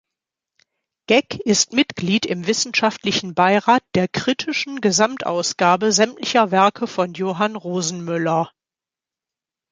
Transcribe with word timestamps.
Geck 1.05 1.35
ist 1.45 1.73
Mitglied 1.73 2.25
im 2.25 2.47
Wissenschaftlichen 2.47 3.35
Beirat 3.35 3.83
der 3.93 4.07
"Kritischen 4.07 4.81
Gesamtausgabe 4.81 5.91
sämtlicher 5.91 6.49
Werke 6.49 6.87
von 6.87 7.13
Johann 7.13 7.55
Rosenmüller". 7.55 8.49